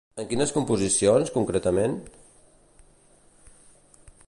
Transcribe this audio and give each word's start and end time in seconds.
En 0.21 0.27
quines 0.29 0.53
composicions, 0.53 1.33
concretament? 1.35 1.99